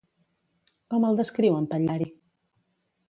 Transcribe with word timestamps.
Com 0.93 1.05
el 1.09 1.19
descriu 1.21 1.59
en 1.59 1.67
Patllari? 1.75 2.09